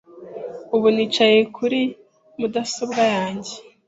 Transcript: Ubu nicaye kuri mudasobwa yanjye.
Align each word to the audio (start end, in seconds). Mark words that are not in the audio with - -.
Ubu 0.75 0.87
nicaye 0.95 1.39
kuri 1.55 1.79
mudasobwa 2.39 3.03
yanjye. 3.15 3.53